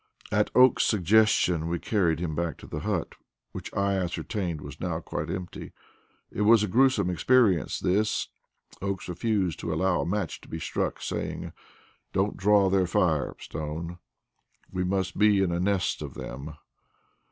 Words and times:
At 0.31 0.49
Oakes's 0.55 0.89
suggestion 0.89 1.67
we 1.67 1.77
carried 1.77 2.19
him 2.19 2.33
back 2.33 2.57
to 2.57 2.65
the 2.65 2.79
hut, 2.79 3.13
which 3.51 3.71
I 3.75 3.93
ascertained 3.93 4.59
was 4.59 4.81
now 4.81 4.99
quite 4.99 5.29
empty. 5.29 5.73
It 6.31 6.41
was 6.41 6.63
a 6.63 6.67
grewsome 6.67 7.11
experience, 7.11 7.79
this. 7.79 8.27
Oakes 8.81 9.07
refused 9.07 9.59
to 9.59 9.71
allow 9.71 10.01
a 10.01 10.05
match 10.07 10.41
to 10.41 10.47
be 10.49 10.57
struck, 10.59 11.03
saying: 11.03 11.53
"Don't 12.13 12.35
draw 12.35 12.67
their 12.71 12.87
fire, 12.87 13.35
Stone; 13.39 13.99
we 14.71 14.83
may 14.83 15.03
be 15.15 15.43
in 15.43 15.51
a 15.51 15.59
nest 15.59 16.01
of 16.01 16.15
them." 16.15 16.55